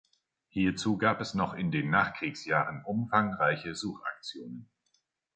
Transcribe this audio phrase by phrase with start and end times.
[0.47, 4.67] Hierzu gab es noch in den Nachkriegsjahren umfangreiche Suchaktionen.